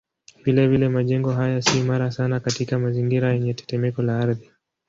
[0.43, 4.49] Vilevile majengo haya si imara sana katika mazingira yenye tetemeko la ardhi.